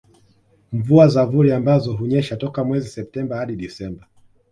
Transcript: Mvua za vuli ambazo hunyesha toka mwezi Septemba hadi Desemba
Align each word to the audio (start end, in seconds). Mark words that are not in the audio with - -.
Mvua 0.71 1.07
za 1.07 1.25
vuli 1.25 1.53
ambazo 1.53 1.93
hunyesha 1.93 2.35
toka 2.37 2.63
mwezi 2.63 2.89
Septemba 2.89 3.37
hadi 3.37 3.55
Desemba 3.55 4.07